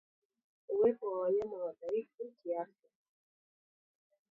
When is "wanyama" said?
1.19-1.57